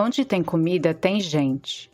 [0.00, 1.90] Onde tem comida, tem gente.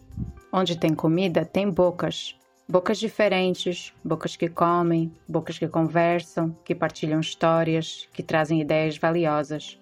[0.53, 2.39] Onde tem comida, tem bocas.
[2.69, 9.81] Bocas diferentes, bocas que comem, bocas que conversam, que partilham histórias, que trazem ideias valiosas.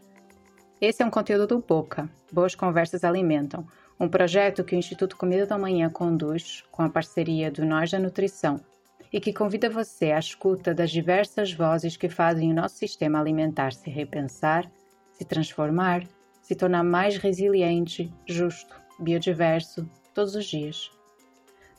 [0.80, 2.08] Esse é um conteúdo do Boca.
[2.32, 3.66] Boas Conversas Alimentam,
[3.98, 7.98] um projeto que o Instituto Comida da Manhã conduz com a parceria do Nós da
[7.98, 8.60] Nutrição
[9.12, 13.72] e que convida você à escuta das diversas vozes que fazem o nosso sistema alimentar
[13.72, 14.70] se repensar,
[15.10, 16.06] se transformar
[16.42, 20.90] se tornar mais resiliente, justo, biodiverso, todos os dias.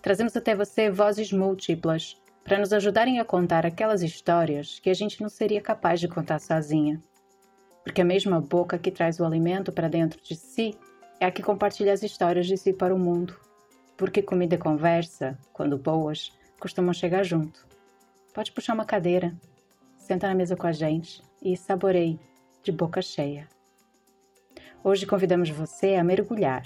[0.02, 5.22] Trazemos até você vozes múltiplas para nos ajudarem a contar aquelas histórias que a gente
[5.22, 7.02] não seria capaz de contar sozinha.
[7.84, 10.75] Porque a mesma boca que traz o alimento para dentro de si
[11.20, 13.38] é a que compartilha as histórias de si para o mundo.
[13.95, 17.66] Porque comida e conversa, quando boas, costumam chegar junto.
[18.34, 19.34] Pode puxar uma cadeira,
[19.97, 22.19] senta na mesa com a gente e saboreie
[22.64, 23.47] de boca cheia.
[24.86, 26.64] Hoje convidamos você a mergulhar,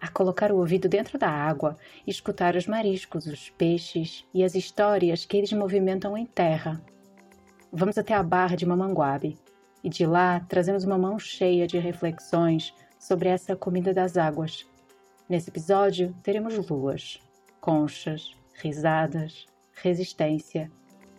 [0.00, 1.76] a colocar o ouvido dentro da água
[2.06, 6.80] e escutar os mariscos, os peixes e as histórias que eles movimentam em terra.
[7.72, 9.36] Vamos até a barra de Mamanguabe
[9.82, 14.64] e de lá trazemos uma mão cheia de reflexões sobre essa comida das águas.
[15.28, 17.18] Nesse episódio teremos luas,
[17.60, 20.70] conchas, risadas, resistência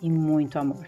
[0.02, 0.88] e muito amor.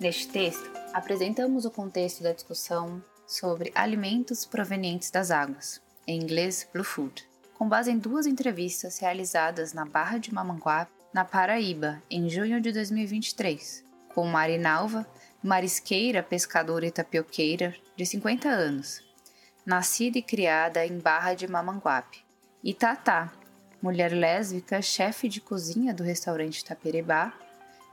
[0.00, 6.84] Neste texto, apresentamos o contexto da discussão sobre alimentos provenientes das águas, em inglês Blue
[6.84, 12.60] Food, com base em duas entrevistas realizadas na Barra de Mamanguape, na Paraíba, em junho
[12.60, 13.84] de 2023,
[14.14, 15.04] com Marinalva,
[15.42, 19.02] marisqueira, pescadora e tapioqueira, de 50 anos,
[19.66, 22.24] nascida e criada em Barra de Mamanguape,
[22.62, 23.32] e Tatá,
[23.82, 27.32] mulher lésbica, chefe de cozinha do restaurante Tapereba,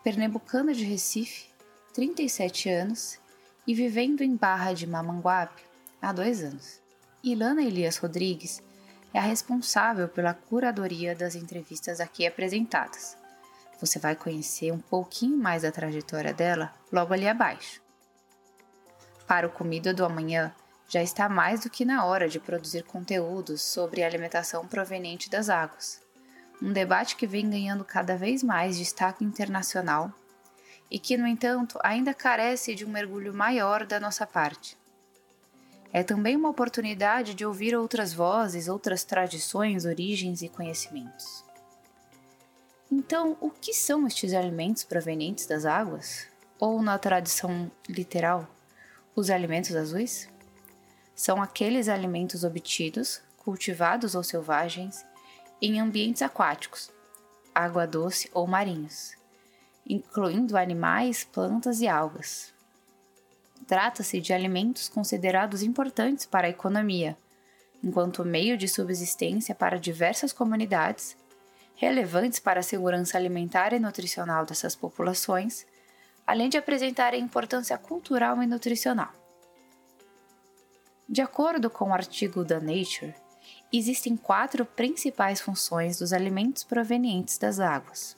[0.03, 1.50] pernambucana de Recife,
[1.93, 3.19] 37 anos
[3.67, 5.61] e vivendo em Barra de Mamanguape
[6.01, 6.81] há dois anos.
[7.21, 8.63] Ilana Elias Rodrigues
[9.13, 13.17] é a responsável pela curadoria das entrevistas aqui apresentadas.
[13.81, 17.81] Você vai conhecer um pouquinho mais da trajetória dela logo ali abaixo.
[19.27, 20.55] Para o Comida do Amanhã,
[20.87, 26.01] já está mais do que na hora de produzir conteúdos sobre alimentação proveniente das águas.
[26.61, 30.13] Um debate que vem ganhando cada vez mais destaque internacional
[30.91, 34.77] e que, no entanto, ainda carece de um mergulho maior da nossa parte.
[35.93, 41.45] É também uma oportunidade de ouvir outras vozes, outras tradições, origens e conhecimentos.
[42.91, 46.27] Então, o que são estes alimentos provenientes das águas?
[46.59, 48.45] Ou, na tradição literal,
[49.15, 50.29] os alimentos azuis?
[51.15, 55.05] São aqueles alimentos obtidos, cultivados ou selvagens,
[55.61, 56.91] em ambientes aquáticos,
[57.53, 59.13] água doce ou marinhos,
[59.87, 62.53] incluindo animais, plantas e algas.
[63.67, 67.17] Trata-se de alimentos considerados importantes para a economia,
[67.83, 71.15] enquanto meio de subsistência para diversas comunidades,
[71.75, 75.65] relevantes para a segurança alimentar e nutricional dessas populações,
[76.25, 79.11] além de apresentarem importância cultural e nutricional.
[81.09, 83.13] De acordo com o artigo da Nature,
[83.73, 88.17] existem quatro principais funções dos alimentos provenientes das águas.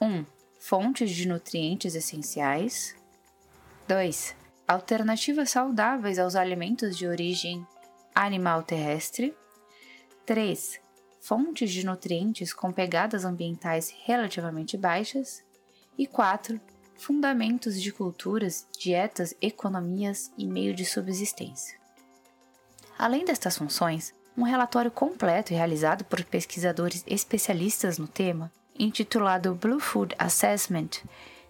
[0.00, 0.06] 1.
[0.06, 0.26] Um,
[0.58, 2.94] fontes de nutrientes essenciais.
[3.86, 4.34] 2.
[4.66, 7.66] Alternativas saudáveis aos alimentos de origem
[8.14, 9.34] animal terrestre.
[10.26, 10.80] 3.
[11.20, 15.42] Fontes de nutrientes com pegadas ambientais relativamente baixas.
[15.96, 16.60] E 4.
[16.96, 21.78] Fundamentos de culturas, dietas, economias e meio de subsistência.
[22.98, 30.14] Além destas funções, um relatório completo realizado por pesquisadores especialistas no tema intitulado Blue Food
[30.18, 30.90] Assessment,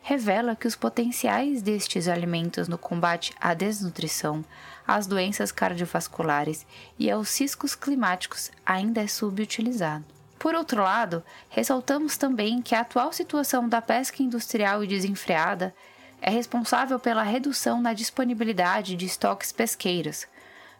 [0.03, 4.44] revela que os potenciais destes alimentos no combate à desnutrição,
[4.87, 6.67] às doenças cardiovasculares
[6.99, 10.05] e aos riscos climáticos ainda é subutilizado.
[10.38, 15.75] Por outro lado, ressaltamos também que a atual situação da pesca industrial e desenfreada
[16.23, 20.26] é responsável pela redução na disponibilidade de estoques pesqueiros,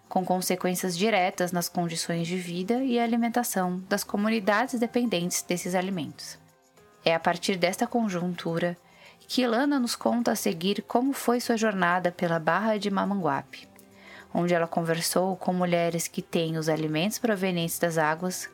[0.09, 6.39] com consequências diretas nas condições de vida e alimentação das comunidades dependentes desses alimentos.
[7.05, 8.77] É a partir desta conjuntura
[9.27, 13.69] que Ilana nos conta a seguir como foi sua jornada pela Barra de Mamanguape,
[14.33, 18.49] onde ela conversou com mulheres que têm os alimentos provenientes das águas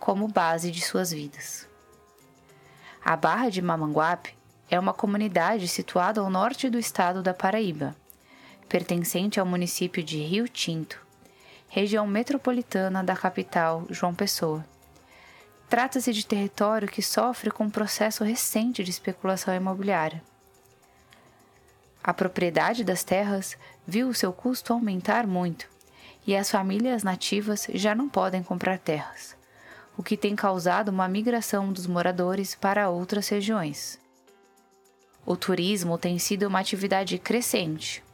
[0.00, 1.68] como base de suas vidas.
[3.04, 4.34] A Barra de Mamanguape
[4.70, 7.94] é uma comunidade situada ao norte do estado da Paraíba
[8.68, 11.00] pertencente ao município de Rio Tinto,
[11.68, 14.64] região metropolitana da capital João Pessoa.
[15.68, 20.22] Trata-se de território que sofre com um processo recente de especulação imobiliária.
[22.02, 25.68] A propriedade das terras viu o seu custo aumentar muito
[26.26, 29.36] e as famílias nativas já não podem comprar terras,
[29.96, 33.98] o que tem causado uma migração dos moradores para outras regiões.
[35.24, 38.05] O turismo tem sido uma atividade crescente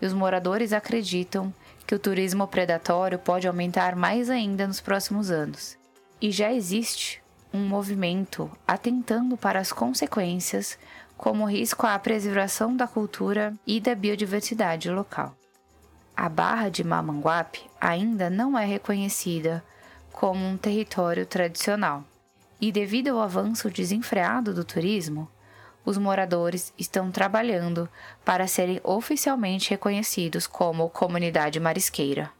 [0.00, 1.52] e os moradores acreditam
[1.86, 5.76] que o turismo predatório pode aumentar mais ainda nos próximos anos.
[6.20, 7.22] E já existe
[7.52, 10.78] um movimento atentando para as consequências,
[11.16, 15.34] como risco à preservação da cultura e da biodiversidade local.
[16.16, 19.64] A Barra de Mamanguape ainda não é reconhecida
[20.12, 22.04] como um território tradicional,
[22.60, 25.28] e devido ao avanço desenfreado do turismo,
[25.88, 27.88] os moradores estão trabalhando
[28.22, 32.30] para serem oficialmente reconhecidos como comunidade marisqueira.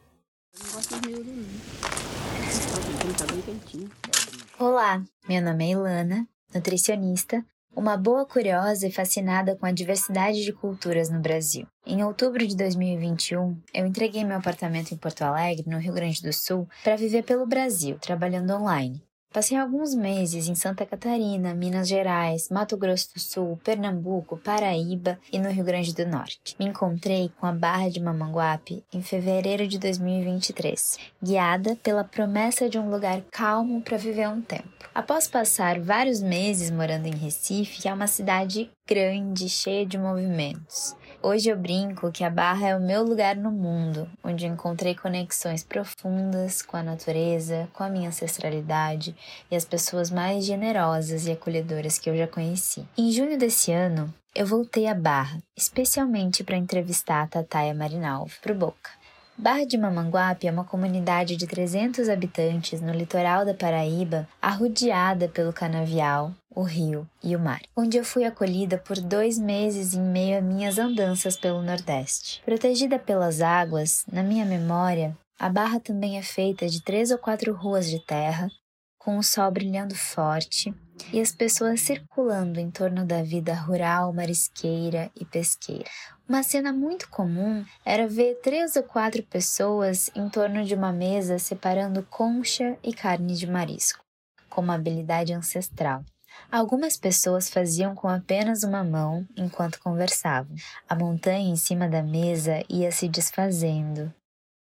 [4.58, 7.42] Olá, meu nome é Ilana, nutricionista,
[7.74, 11.66] uma boa curiosa e fascinada com a diversidade de culturas no Brasil.
[11.86, 16.34] Em outubro de 2021, eu entreguei meu apartamento em Porto Alegre, no Rio Grande do
[16.34, 19.02] Sul, para viver pelo Brasil, trabalhando online.
[19.30, 25.38] Passei alguns meses em Santa Catarina, Minas Gerais, Mato Grosso do Sul, Pernambuco, Paraíba e
[25.38, 26.56] no Rio Grande do Norte.
[26.58, 32.78] Me encontrei com a Barra de Mamanguape em fevereiro de 2023, guiada pela promessa de
[32.78, 34.88] um lugar calmo para viver um tempo.
[34.94, 40.96] Após passar vários meses morando em Recife, que é uma cidade grande, cheia de movimentos,
[41.20, 45.64] Hoje eu brinco que a Barra é o meu lugar no mundo, onde encontrei conexões
[45.64, 49.16] profundas com a natureza, com a minha ancestralidade
[49.50, 52.86] e as pessoas mais generosas e acolhedoras que eu já conheci.
[52.96, 58.52] Em junho desse ano, eu voltei à Barra, especialmente para entrevistar a Tataia Marinalvo para
[58.52, 58.90] o Boca.
[59.36, 65.52] Barra de Mamanguape é uma comunidade de 300 habitantes no litoral da Paraíba, arrodeada pelo
[65.52, 70.38] canavial, o rio e o mar, onde eu fui acolhida por dois meses em meio
[70.38, 72.42] a minhas andanças pelo Nordeste.
[72.44, 77.54] Protegida pelas águas, na minha memória, a barra também é feita de três ou quatro
[77.54, 78.50] ruas de terra,
[78.98, 80.74] com o sol brilhando forte
[81.12, 85.88] e as pessoas circulando em torno da vida rural, marisqueira e pesqueira.
[86.28, 91.38] Uma cena muito comum era ver três ou quatro pessoas em torno de uma mesa
[91.38, 94.04] separando concha e carne de marisco,
[94.50, 96.02] com uma habilidade ancestral.
[96.50, 100.56] Algumas pessoas faziam com apenas uma mão enquanto conversavam.
[100.88, 104.12] A montanha em cima da mesa ia se desfazendo,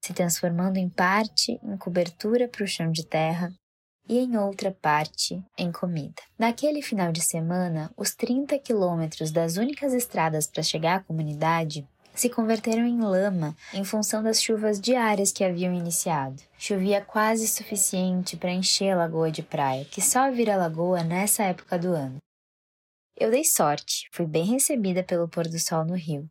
[0.03, 3.51] se transformando em parte em cobertura para o chão de terra
[4.09, 6.21] e em outra parte em comida.
[6.37, 11.87] Naquele final de semana, os 30 quilômetros das únicas estradas para chegar à comunidade
[12.19, 16.41] se converteram em lama em função das chuvas diárias que haviam iniciado.
[16.57, 21.77] Chovia quase suficiente para encher a lagoa de praia, que só vira lagoa nessa época
[21.77, 22.17] do ano.
[23.15, 26.29] Eu dei sorte, fui bem recebida pelo pôr do sol no rio.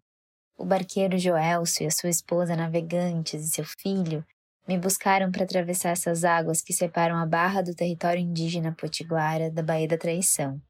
[0.57, 4.25] O barqueiro Joelso e a sua esposa navegantes e seu filho
[4.67, 9.63] me buscaram para atravessar essas águas que separam a barra do território indígena potiguara da
[9.63, 10.61] Baía da Traição.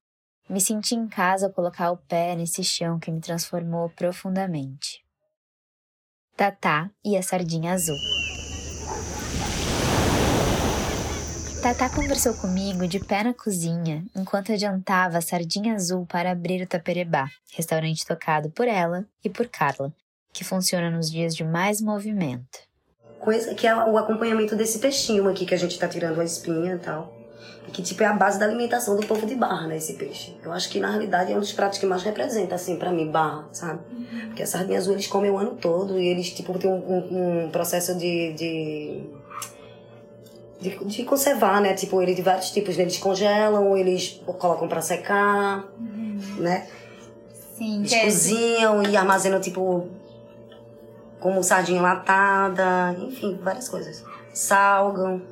[0.49, 5.06] Me senti em casa ao colocar o pé nesse chão que me transformou profundamente.
[6.37, 7.97] Tatá e a sardinha azul.
[11.63, 16.67] Tatá conversou comigo de pé na cozinha enquanto adiantava a sardinha azul para abrir o
[16.67, 19.93] Taperebá, restaurante tocado por ela e por Carla,
[20.33, 22.67] que funciona nos dias de mais movimento
[23.27, 26.75] coisa que é o acompanhamento desse peixinho aqui que a gente tá tirando a espinha
[26.75, 27.16] e tal.
[27.73, 30.37] Que tipo é a base da alimentação do povo de Barra, né, esse peixe.
[30.43, 33.11] Eu acho que na realidade é um dos pratos que mais representa assim para mim
[33.11, 33.81] Barra, sabe?
[34.27, 37.45] Porque a sardinha azul eles comem o ano todo e eles tipo têm um, um,
[37.45, 39.05] um processo de, de
[40.61, 41.75] de, de, conservar, né?
[41.75, 42.85] Tipo, ele de vários tipos, né?
[42.85, 46.19] Eles congelam, eles colocam para secar, uhum.
[46.39, 46.67] né?
[47.57, 49.87] Sim, eles cozinham e armazenam, tipo,
[51.21, 54.05] como sardinha latada, enfim, várias coisas.
[54.33, 55.23] Salgam.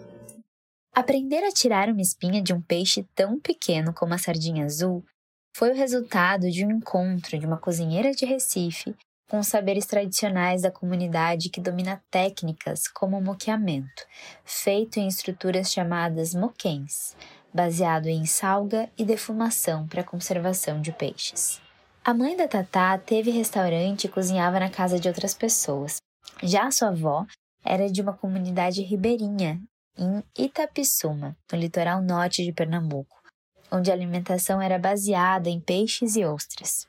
[0.95, 5.05] Aprender a tirar uma espinha de um peixe tão pequeno como a sardinha azul
[5.53, 8.95] foi o resultado de um encontro de uma cozinheira de Recife
[9.29, 14.07] com os saberes tradicionais da comunidade que domina técnicas como o moqueamento,
[14.45, 17.17] feito em estruturas chamadas moquens,
[17.53, 21.61] baseado em salga e defumação para conservação de peixes.
[22.05, 25.97] A mãe da Tatá teve restaurante e cozinhava na casa de outras pessoas.
[26.41, 27.27] Já a sua avó
[27.65, 29.61] era de uma comunidade ribeirinha,
[29.97, 33.23] em Itapissuma, no litoral norte de Pernambuco,
[33.71, 36.87] onde a alimentação era baseada em peixes e ostras.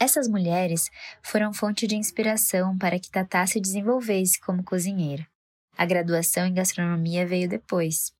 [0.00, 0.88] Essas mulheres
[1.22, 5.26] foram fonte de inspiração para que Tatá se desenvolvesse como cozinheira.
[5.76, 8.12] A graduação em gastronomia veio depois.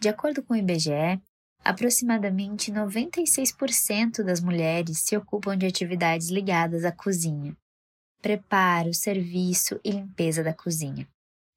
[0.00, 1.20] De acordo com o IBGE,
[1.64, 7.56] Aproximadamente 96% das mulheres se ocupam de atividades ligadas à cozinha,
[8.20, 11.08] preparo, serviço e limpeza da cozinha.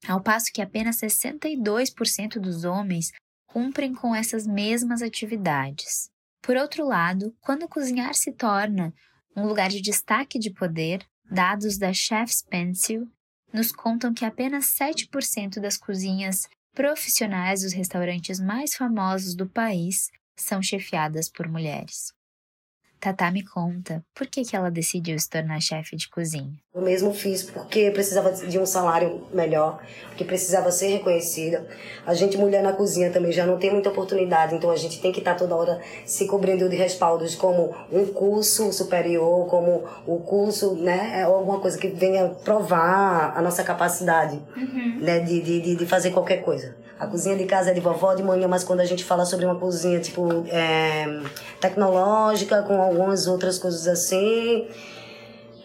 [0.06, 3.12] Ao passo que apenas 62% dos homens
[3.46, 6.10] cumprem com essas mesmas atividades.
[6.42, 8.92] Por outro lado, quando cozinhar se torna
[9.36, 13.10] um lugar de destaque de poder, dados da Chef's Pencil
[13.52, 20.62] nos contam que apenas 7% das cozinhas profissionais dos restaurantes mais famosos do país são
[20.62, 22.15] chefiadas por mulheres.
[23.06, 26.50] Tatá me conta por que, que ela decidiu se tornar chefe de cozinha.
[26.74, 31.64] Eu mesmo fiz porque precisava de um salário melhor, porque precisava ser reconhecida.
[32.04, 35.12] A gente, mulher na cozinha, também já não tem muita oportunidade, então a gente tem
[35.12, 40.74] que estar toda hora se cobrindo de respaldos como um curso superior, como o curso,
[40.74, 44.98] né, é alguma coisa que venha provar a nossa capacidade uhum.
[45.00, 46.74] né, de, de, de fazer qualquer coisa.
[46.98, 49.44] A cozinha de casa é de vovó de manhã, mas quando a gente fala sobre
[49.44, 51.20] uma cozinha tipo é,
[51.60, 54.66] tecnológica, com algumas outras coisas assim,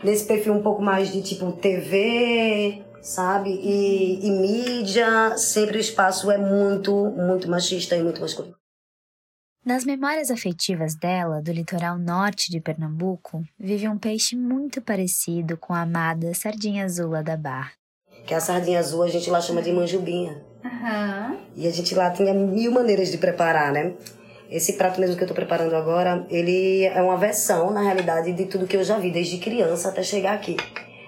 [0.03, 3.50] nesse perfil um pouco mais de tipo TV, sabe?
[3.50, 8.55] E, e mídia, sempre o espaço é muito, muito machista e muito masculino.
[9.63, 15.73] Nas memórias afetivas dela, do litoral norte de Pernambuco, vive um peixe muito parecido com
[15.73, 17.71] a amada sardinha azul da Barra.
[18.25, 20.43] Que a sardinha azul a gente lá chama de manjubinha.
[20.63, 21.38] Uhum.
[21.55, 23.93] E a gente lá tinha mil maneiras de preparar, né?
[24.51, 28.46] Esse prato mesmo que eu tô preparando agora, ele é uma versão, na realidade, de
[28.46, 30.58] tudo que eu já vi, desde criança até chegar aqui.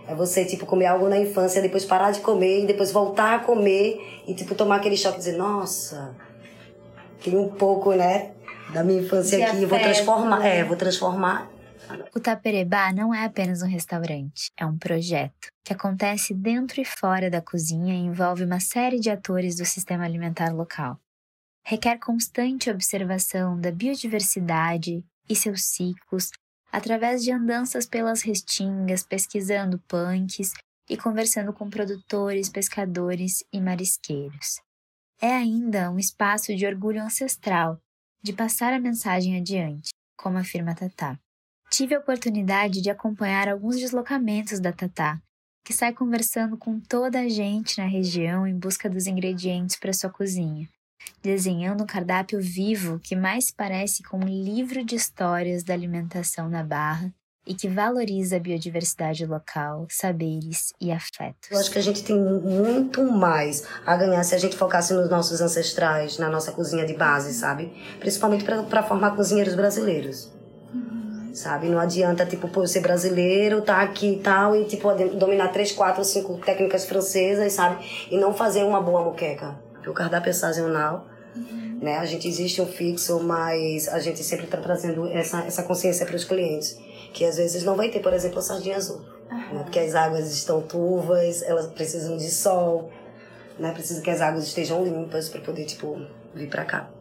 [0.07, 3.39] É você, tipo, comer algo na infância, depois parar de comer e depois voltar a
[3.39, 6.15] comer e, tipo, tomar aquele choque e dizer, nossa,
[7.21, 8.31] tem um pouco, né,
[8.73, 9.69] da minha infância de aqui, afeto.
[9.69, 11.53] vou transformar, é, vou transformar
[12.15, 17.29] o Taperebá não é apenas um restaurante, é um projeto que acontece dentro e fora
[17.29, 20.99] da cozinha e envolve uma série de atores do sistema alimentar local.
[21.65, 26.29] Requer constante observação da biodiversidade e seus ciclos
[26.69, 30.51] através de andanças pelas restingas, pesquisando punks
[30.89, 34.59] e conversando com produtores, pescadores e marisqueiros.
[35.21, 37.79] É ainda um espaço de orgulho ancestral,
[38.21, 41.17] de passar a mensagem adiante, como afirma Tatá.
[41.69, 45.21] Tive a oportunidade de acompanhar alguns deslocamentos da Tatá,
[45.63, 50.09] que sai conversando com toda a gente na região em busca dos ingredientes para sua
[50.09, 50.67] cozinha,
[51.21, 56.63] desenhando um cardápio vivo que mais parece com um livro de histórias da alimentação na
[56.63, 57.13] Barra
[57.45, 61.51] e que valoriza a biodiversidade local, saberes e afetos.
[61.51, 65.09] Eu acho que a gente tem muito mais a ganhar se a gente focasse nos
[65.09, 67.73] nossos ancestrais, na nossa cozinha de base, sabe?
[67.99, 70.31] Principalmente para formar cozinheiros brasileiros
[71.33, 71.67] sabe?
[71.67, 76.03] Não adianta, tipo, por ser brasileiro, tá aqui e tal, e, tipo, dominar três, quatro,
[76.03, 77.83] cinco técnicas francesas, sabe?
[78.11, 79.55] E não fazer uma boa moqueca.
[79.87, 81.79] O cardápio é sazonal, uhum.
[81.81, 81.97] né?
[81.97, 86.15] A gente existe um fixo, mas a gente sempre tá trazendo essa, essa consciência para
[86.15, 86.77] os clientes.
[87.13, 88.97] Que às vezes não vai ter, por exemplo, a sardinha azul.
[89.31, 89.53] Uhum.
[89.53, 89.63] Né?
[89.63, 92.91] Porque as águas estão turvas, elas precisam de sol,
[93.59, 93.71] né?
[93.71, 95.95] Precisa que as águas estejam limpas para poder, tipo,
[96.33, 96.91] vir para cá.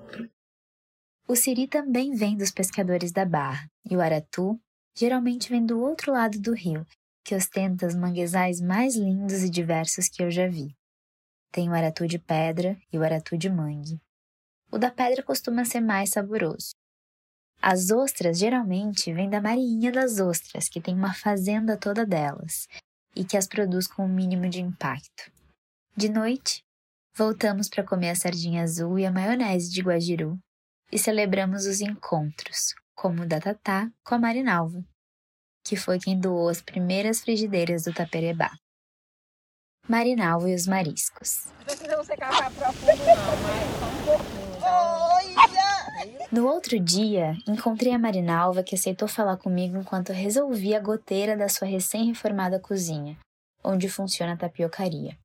[1.29, 4.61] O siri também vem dos pescadores da Barra, e o aratu
[4.95, 6.85] geralmente vem do outro lado do rio,
[7.25, 10.75] que ostenta os manguezais mais lindos e diversos que eu já vi.
[11.53, 14.01] Tem o aratu de pedra e o aratu de mangue.
[14.71, 16.71] O da pedra costuma ser mais saboroso.
[17.61, 22.67] As ostras geralmente vêm da Marinha das Ostras, que tem uma fazenda toda delas
[23.15, 25.31] e que as produz com o mínimo de impacto.
[25.95, 26.65] De noite,
[27.15, 30.39] voltamos para comer a sardinha azul e a maionese de guajiru
[30.91, 34.83] e celebramos os encontros, como o da Tatá com a Marinalva,
[35.65, 38.51] que foi quem doou as primeiras frigideiras do Taperebá.
[39.89, 41.49] Marinalva e os mariscos.
[46.31, 51.49] No outro dia, encontrei a Marinalva que aceitou falar comigo enquanto resolvia a goteira da
[51.49, 53.19] sua recém-reformada cozinha,
[53.63, 55.19] onde funciona a tapiocaria.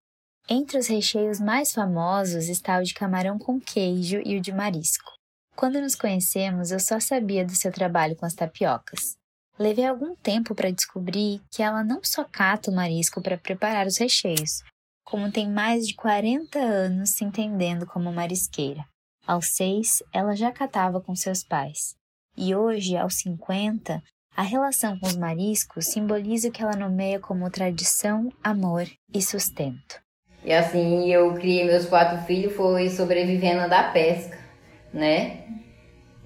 [0.49, 5.11] Entre os recheios mais famosos está o de camarão com queijo e o de marisco.
[5.55, 9.17] Quando nos conhecemos, eu só sabia do seu trabalho com as tapiocas.
[9.59, 13.97] Levei algum tempo para descobrir que ela não só cata o marisco para preparar os
[13.97, 14.63] recheios,
[15.03, 18.85] como tem mais de 40 anos se entendendo como marisqueira.
[19.25, 21.95] Aos seis, ela já catava com seus pais.
[22.37, 24.01] E hoje, aos 50,
[24.35, 29.99] a relação com os mariscos simboliza o que ela nomeia como tradição, amor e sustento.
[30.43, 34.47] E assim, eu criei meus quatro filhos, foi sobrevivendo da pesca
[34.93, 35.43] né?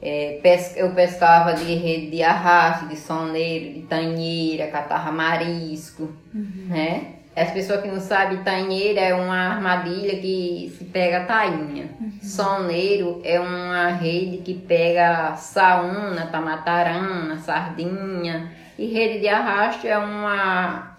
[0.01, 6.65] É, pesca, eu pescava de rede de arrasto, de soneiro, de tanheira, catarra marisco, uhum.
[6.67, 7.15] né?
[7.35, 11.89] As pessoas que não sabem, tanheira é uma armadilha que se pega tainha.
[11.99, 12.11] Uhum.
[12.21, 18.51] Soneiro é uma rede que pega saúna, tamatarana, sardinha.
[18.77, 20.90] E rede de arrasto é uma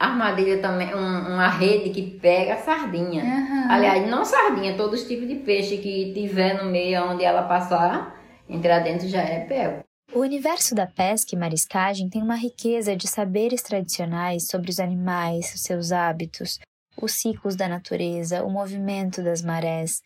[0.00, 3.22] armadilha também, um, uma rede que pega a sardinha.
[3.22, 3.70] Uhum.
[3.70, 8.18] Aliás, não sardinha, todos os tipos de peixe que tiver no meio onde ela passar,
[8.48, 9.84] entrar dentro já é pego.
[10.12, 15.52] O universo da pesca e mariscagem tem uma riqueza de saberes tradicionais sobre os animais,
[15.56, 16.58] seus hábitos,
[17.00, 20.00] os ciclos da natureza, o movimento das marés,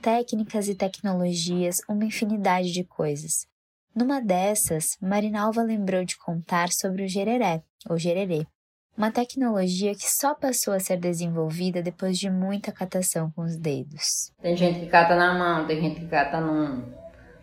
[0.00, 3.46] técnicas e tecnologias, uma infinidade de coisas.
[3.94, 8.46] Numa dessas, Marinalva lembrou de contar sobre o gereré, ou gererê,
[9.00, 14.30] uma tecnologia que só passou a ser desenvolvida depois de muita catação com os dedos.
[14.42, 16.84] Tem gente que cata na mão, tem gente que cata no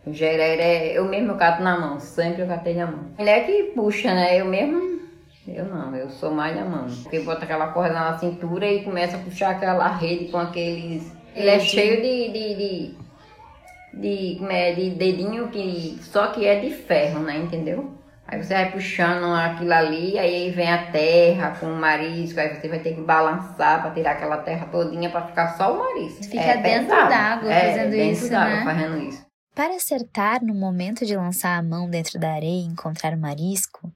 [0.06, 0.92] o gereré.
[0.96, 3.06] Eu mesmo cato na mão, sempre eu catei na mão.
[3.18, 4.40] Mulher que puxa, né?
[4.40, 5.00] Eu mesmo,
[5.48, 6.86] eu não, eu sou mais na mão.
[7.02, 11.10] Porque bota aquela corda na cintura e começa a puxar aquela rede com aqueles...
[11.34, 16.70] Ele é cheio de, de, de, de, é, de dedinho que só que é de
[16.70, 17.36] ferro, né?
[17.36, 17.98] Entendeu?
[18.30, 22.68] Aí você vai puxando aquilo ali, aí vem a terra com o marisco, aí você
[22.68, 26.24] vai ter que balançar para tirar aquela terra todinha para ficar só o marisco.
[26.24, 28.64] Fica é dentro d'água é, fazendo dentro isso, d'água né?
[28.64, 29.26] fazendo isso.
[29.54, 33.90] Para acertar no momento de lançar a mão dentro da areia e encontrar o marisco,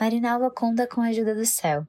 [0.00, 1.84] Marinalva conta com a ajuda do céu.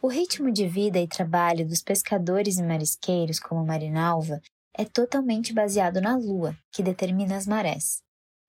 [0.00, 4.40] O ritmo de vida e trabalho dos pescadores e marisqueiros como Marinalva
[4.72, 8.00] é totalmente baseado na lua, que determina as marés.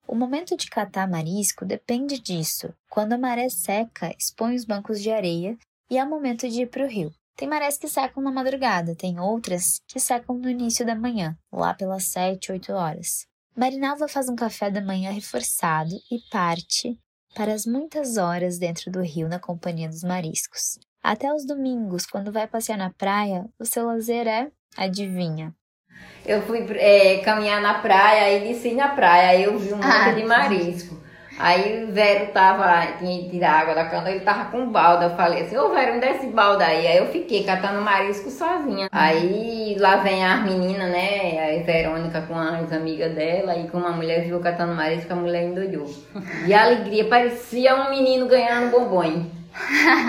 [0.07, 2.73] O momento de catar marisco depende disso.
[2.89, 5.57] Quando a maré seca, expõe os bancos de areia
[5.89, 7.11] e é o momento de ir para o rio.
[7.35, 11.73] Tem marés que secam na madrugada, tem outras que secam no início da manhã, lá
[11.73, 13.25] pelas 7, 8 horas.
[13.55, 16.97] Marinalva faz um café da manhã reforçado e parte
[17.33, 20.77] para as muitas horas dentro do rio na companhia dos mariscos.
[21.01, 25.55] Até os domingos, quando vai passear na praia, o seu lazer é, adivinha,
[26.25, 29.87] eu fui é, caminhar na praia e desci na praia, aí eu vi um monte
[29.87, 31.01] ah, de marisco.
[31.39, 35.05] Aí o Vero tava, tinha que tirar água da cana, ele tava com balda.
[35.05, 36.85] Eu falei assim, ô Vero, onde é esse balda aí?
[36.85, 38.87] Aí eu fiquei catando marisco sozinha.
[38.91, 41.59] Aí lá vem as meninas, né?
[41.59, 45.45] A Verônica com as amigas dela, e com uma mulher viu catando marisco, a mulher
[45.45, 45.89] endoidou.
[46.45, 49.25] E a alegria, parecia um menino ganhando bombom.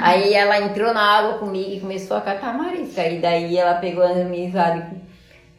[0.03, 3.01] Aí ela entrou na água comigo e começou a catar marisco.
[3.01, 4.85] Aí daí ela pegou as amizades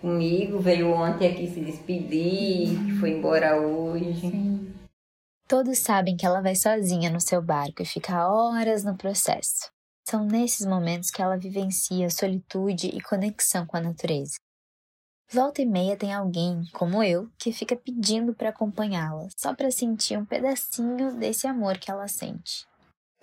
[0.04, 3.00] comigo, veio ontem aqui se despedir, uhum.
[3.00, 4.20] foi embora hoje.
[4.20, 4.76] Sim.
[5.48, 9.72] Todos sabem que ela vai sozinha no seu barco e fica horas no processo.
[10.06, 14.36] São nesses momentos que ela vivencia solitude e conexão com a natureza.
[15.32, 20.18] Volta e meia tem alguém, como eu, que fica pedindo para acompanhá-la, só para sentir
[20.18, 22.66] um pedacinho desse amor que ela sente.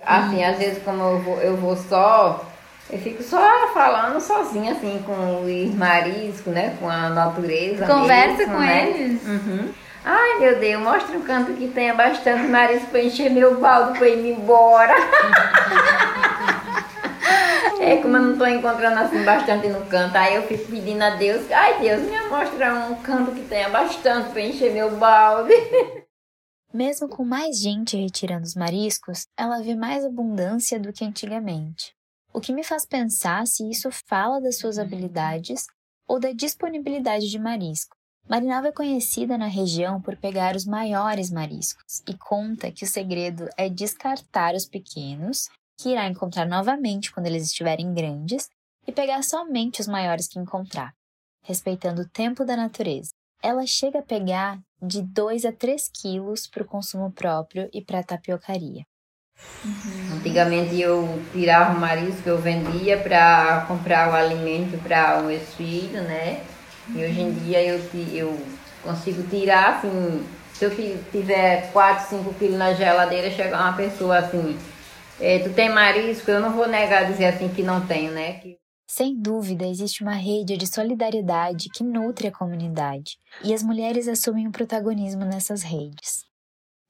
[0.02, 2.42] Assim, às vezes como eu vou, eu vou só
[2.92, 6.76] eu fico só falando sozinha, assim, com os mariscos, né?
[6.80, 7.86] Com a natureza.
[7.86, 8.90] Conversa mesmo, com né?
[8.90, 9.22] eles.
[9.26, 9.68] Uhum.
[10.04, 14.08] Ai, meu Deus, mostra um canto que tenha bastante marisco pra encher meu balde pra
[14.08, 14.94] ir embora.
[17.78, 21.10] é como eu não tô encontrando assim bastante no canto, aí eu fico pedindo a
[21.10, 25.52] Deus, ai Deus, me mostra um canto que tenha bastante pra encher meu balde.
[26.72, 31.92] Mesmo com mais gente retirando os mariscos, ela vê mais abundância do que antigamente
[32.32, 35.66] o que me faz pensar se isso fala das suas habilidades
[36.08, 37.96] ou da disponibilidade de marisco.
[38.28, 43.48] Marinalva é conhecida na região por pegar os maiores mariscos e conta que o segredo
[43.56, 48.48] é descartar os pequenos, que irá encontrar novamente quando eles estiverem grandes,
[48.86, 50.94] e pegar somente os maiores que encontrar,
[51.44, 53.10] respeitando o tempo da natureza.
[53.42, 58.00] Ela chega a pegar de 2 a 3 quilos para o consumo próprio e para
[58.00, 58.84] a tapiocaria.
[59.64, 60.16] Uhum.
[60.16, 66.02] Antigamente eu tirava o marisco que eu vendia para comprar o alimento para os filhos,
[66.02, 66.42] né?
[66.88, 67.80] E hoje em dia eu,
[68.12, 68.40] eu
[68.82, 70.70] consigo tirar, assim, se eu
[71.10, 74.58] tiver 4, 5 quilos na geladeira, chegar uma pessoa assim,
[75.20, 76.30] é, tu tem marisco?
[76.30, 78.34] Eu não vou negar dizer assim que não tenho, né?
[78.34, 78.56] Que...
[78.88, 84.48] Sem dúvida, existe uma rede de solidariedade que nutre a comunidade, e as mulheres assumem
[84.48, 86.29] o protagonismo nessas redes.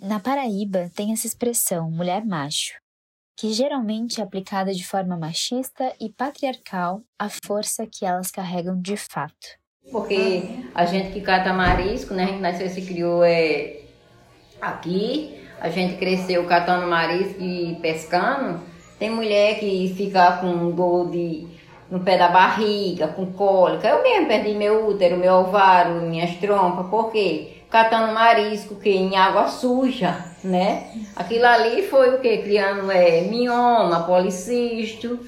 [0.02, 2.72] Na Paraíba tem essa expressão mulher macho,
[3.36, 8.96] que geralmente é aplicada de forma machista e patriarcal à força que elas carregam de
[8.96, 9.58] fato.
[9.92, 10.42] Porque
[10.74, 13.82] a gente que cata marisco, né, a gente nasceu e se criou é,
[14.58, 18.58] aqui, a gente cresceu catando marisco e pescando.
[18.98, 21.46] Tem mulher que fica com dor de,
[21.90, 23.86] no pé da barriga, com cólica.
[23.86, 26.86] Eu mesmo perdi meu útero, meu ovário, minhas trompas.
[26.88, 27.59] Por quê?
[27.70, 30.92] Catando marisco que em água suja, né?
[31.14, 32.38] Aquilo ali foi o que?
[32.38, 35.20] Criando é, mioma, policisto.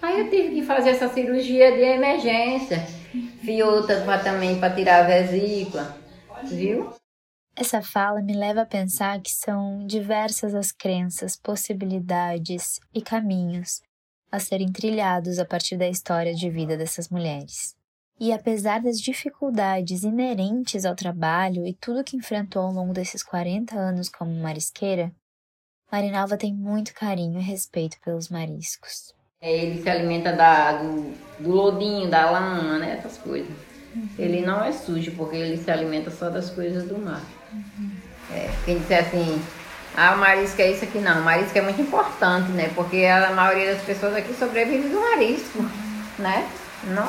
[0.00, 2.86] Aí eu tive que fazer essa cirurgia de emergência.
[3.42, 5.96] Fiz outra também para tirar a vesícula,
[6.44, 6.92] viu?
[7.56, 13.80] Essa fala me leva a pensar que são diversas as crenças, possibilidades e caminhos
[14.30, 17.77] a serem trilhados a partir da história de vida dessas mulheres.
[18.20, 23.76] E apesar das dificuldades inerentes ao trabalho e tudo que enfrentou ao longo desses 40
[23.76, 25.12] anos como marisqueira,
[25.90, 29.14] Marinalva tem muito carinho e respeito pelos mariscos.
[29.40, 32.98] É, ele se alimenta da, do, do lodinho, da lama, né?
[32.98, 33.50] Essas coisas.
[33.94, 34.08] Uhum.
[34.18, 37.22] Ele não é sujo, porque ele se alimenta só das coisas do mar.
[37.52, 37.90] Uhum.
[38.32, 39.40] É, quem disser assim,
[39.96, 41.20] ah, o marisco é isso aqui, não.
[41.20, 42.70] O marisco é muito importante, né?
[42.74, 45.62] Porque a maioria das pessoas aqui sobrevive do marisco,
[46.18, 46.50] né?
[46.84, 47.08] Não,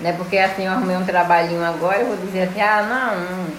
[0.00, 3.20] não é porque assim eu arrumei um trabalhinho agora, eu vou dizer assim, ah, não,
[3.20, 3.56] não,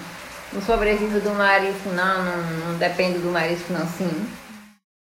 [0.52, 4.10] não sobrevivo do marisco, não, não, não dependo do marisco, não, sim.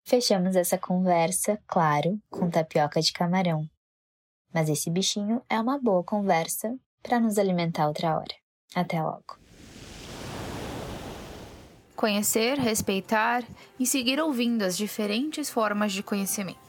[0.05, 3.65] Fechamos essa conversa, claro, com tapioca de camarão.
[4.53, 8.35] Mas esse bichinho é uma boa conversa para nos alimentar outra hora.
[8.75, 9.37] Até logo.
[11.95, 13.43] Conhecer, respeitar
[13.79, 16.62] e seguir ouvindo as diferentes formas de conhecimento.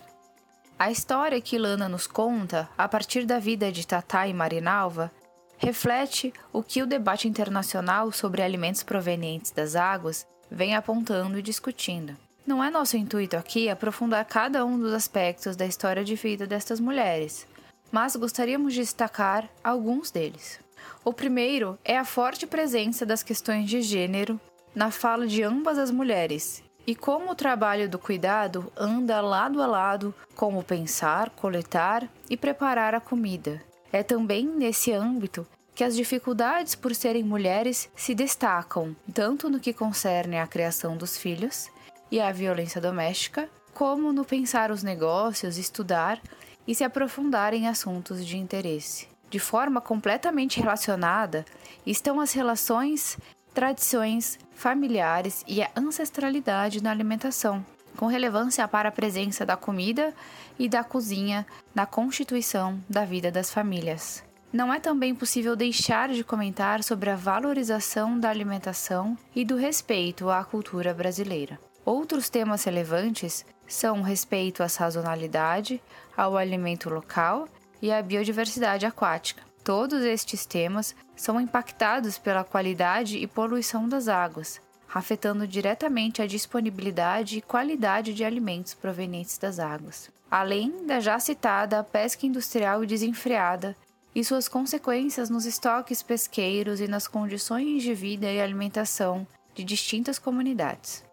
[0.77, 5.11] A história que Lana nos conta, a partir da vida de Tatá e Marinalva,
[5.57, 12.17] reflete o que o debate internacional sobre alimentos provenientes das águas vem apontando e discutindo.
[12.45, 16.81] Não é nosso intuito aqui aprofundar cada um dos aspectos da história de vida destas
[16.81, 17.47] mulheres,
[17.93, 20.59] mas gostaríamos de destacar alguns deles.
[21.05, 24.41] O primeiro é a forte presença das questões de gênero
[24.75, 29.67] na fala de ambas as mulheres e como o trabalho do cuidado anda lado a
[29.67, 33.63] lado com o pensar, coletar e preparar a comida.
[33.93, 39.73] É também nesse âmbito que as dificuldades por serem mulheres se destacam, tanto no que
[39.73, 41.69] concerne à criação dos filhos,
[42.11, 46.21] e à violência doméstica, como no pensar os negócios, estudar
[46.67, 49.09] e se aprofundar em assuntos de interesse.
[49.29, 51.45] De forma completamente relacionada
[51.85, 53.19] estão as relações,
[53.55, 57.65] tradições familiares e a ancestralidade na alimentação,
[57.97, 60.13] com relevância para a presença da comida
[60.59, 64.25] e da cozinha na constituição da vida das famílias.
[64.53, 70.31] Não é também possível deixar de comentar sobre a valorização da alimentação e do respeito
[70.31, 71.59] à cultura brasileira.
[71.85, 75.83] Outros temas relevantes são o respeito à sazonalidade,
[76.17, 77.49] ao alimento local
[77.83, 79.43] e à biodiversidade aquática.
[79.65, 84.61] Todos estes temas são impactados pela qualidade e poluição das águas,
[84.93, 90.11] afetando diretamente a disponibilidade e qualidade de alimentos provenientes das águas.
[90.31, 93.77] Além da já citada pesca industrial desenfreada
[94.15, 100.19] e suas consequências nos estoques pesqueiros e nas condições de vida e alimentação de distintas
[100.19, 101.05] comunidades.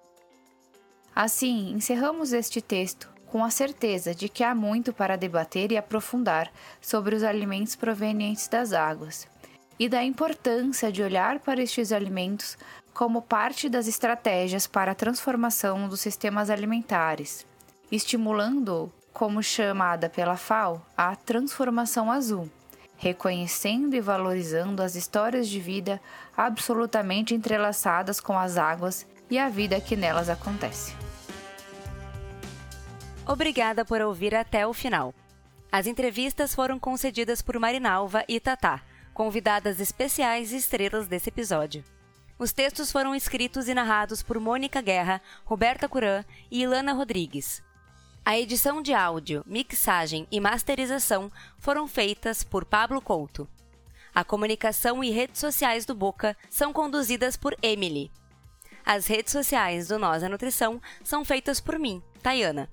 [1.16, 6.52] Assim, encerramos este texto com a certeza de que há muito para debater e aprofundar
[6.82, 9.28] sobre os alimentos provenientes das águas
[9.82, 12.56] e da importância de olhar para estes alimentos
[12.94, 17.48] como parte das estratégias para a transformação dos sistemas alimentares,
[17.91, 22.48] estimulando, como chamada pela FAO, a transformação azul,
[22.96, 26.00] reconhecendo e valorizando as histórias de vida
[26.38, 30.94] absolutamente entrelaçadas com as águas e a vida que nelas acontece.
[33.26, 35.12] Obrigada por ouvir até o final.
[35.72, 41.84] As entrevistas foram concedidas por Marinalva e Tatá, convidadas especiais e estrelas desse episódio.
[42.38, 47.62] Os textos foram escritos e narrados por Mônica Guerra, Roberta Curan e Ilana Rodrigues.
[48.26, 53.47] A edição de áudio, mixagem e masterização foram feitas por Pablo Couto.
[54.13, 58.12] A comunicação e redes sociais do Boca são conduzidas por Emily.
[58.86, 62.69] As redes sociais do Nós a Nutrição são feitas por mim, Tayana.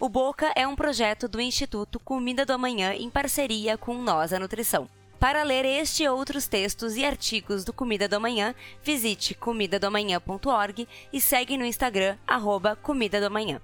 [0.00, 4.38] O Boca é um projeto do Instituto Comida do Amanhã em parceria com Nós a
[4.38, 4.88] Nutrição.
[5.22, 11.20] Para ler este e outros textos e artigos do Comida do Amanhã, visite comidadoamanhã.org e
[11.20, 13.62] segue no Instagram, arroba Comida do Amanhã.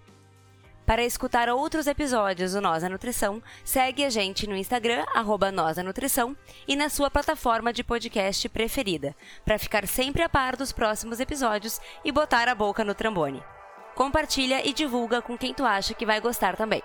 [0.87, 5.79] Para escutar outros episódios do Nós a Nutrição, segue a gente no Instagram, arroba Nós
[5.79, 6.37] Nutrição,
[6.69, 9.13] e na sua plataforma de podcast preferida,
[9.45, 13.43] para ficar sempre a par dos próximos episódios e botar a boca no trambone
[13.99, 16.81] compartilha e divulga com quem tu acha que vai gostar também.